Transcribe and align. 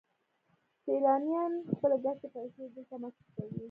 سیلانیان 0.83 1.53
خپلې 1.71 1.97
ګټلې 2.05 2.27
پیسې 2.35 2.63
دلته 2.73 2.95
مصرفوي 3.03 3.57